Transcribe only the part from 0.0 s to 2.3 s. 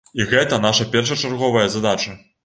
І гэта наша першачарговая задача.